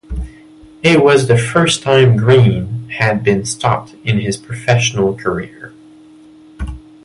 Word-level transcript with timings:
It 0.81 1.03
was 1.03 1.27
the 1.27 1.37
first 1.37 1.83
time 1.83 2.17
Green 2.17 2.89
had 2.89 3.23
been 3.23 3.45
stopped 3.45 3.93
in 4.03 4.19
his 4.19 4.35
professional 4.35 5.15
career. 5.15 5.75